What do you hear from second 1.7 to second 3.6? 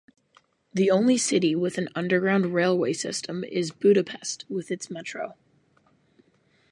an underground railway system